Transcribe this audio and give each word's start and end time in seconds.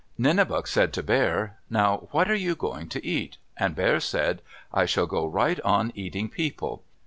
Nenebuc 0.17 0.65
said 0.65 0.93
to 0.93 1.03
Bear, 1.03 1.59
"Now 1.69 2.07
what 2.09 2.27
are 2.27 2.33
you 2.33 2.55
going 2.55 2.89
to 2.89 3.05
eat?" 3.05 3.37
and 3.55 3.75
Bear 3.75 3.99
said, 3.99 4.41
"I 4.73 4.87
shall 4.87 5.05
go 5.05 5.27
right 5.27 5.59
on 5.61 5.91
eating 5.93 6.27
people." 6.27 6.81